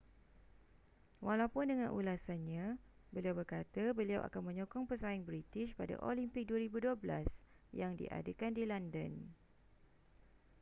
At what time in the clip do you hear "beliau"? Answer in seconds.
3.13-3.35, 3.99-4.21